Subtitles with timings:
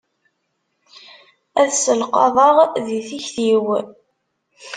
[1.61, 2.55] Ad selqaḍeɣ
[2.85, 3.65] di tikti-w.